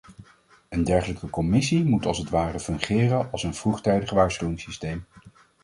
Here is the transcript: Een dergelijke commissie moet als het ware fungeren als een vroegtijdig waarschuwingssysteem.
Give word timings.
Een 0.69 0.83
dergelijke 0.83 1.29
commissie 1.29 1.83
moet 1.85 2.05
als 2.05 2.17
het 2.17 2.29
ware 2.29 2.59
fungeren 2.59 3.31
als 3.31 3.43
een 3.43 3.53
vroegtijdig 3.55 4.11
waarschuwingssysteem. 4.11 5.05